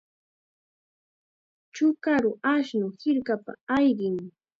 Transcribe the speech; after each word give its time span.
Chukaru 1.73 2.31
ashnu 2.53 2.87
hirkapa 2.99 3.51
ayqin. 3.77 4.15